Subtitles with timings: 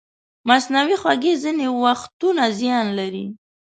[0.49, 3.25] مصنوعي خوږې ځینې وختونه زیان لري.